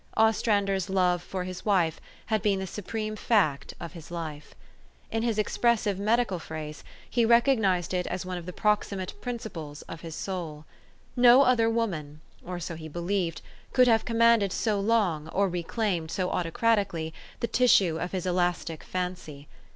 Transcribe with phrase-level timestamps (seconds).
[0.17, 4.55] Ostrander's love for his wife had been the supreme fact of his life.
[4.55, 5.17] 408 THE STOKY OF AVIS.
[5.17, 5.37] In his
[5.77, 10.65] expressive medical phrase, he recognized it as one of the proximate principles of his soul.
[11.15, 13.43] No other woman, or so he believed,
[13.73, 18.83] could have com manded so long, or reclaimed so autocratically, the tissue of his elastic
[18.83, 19.47] fancy.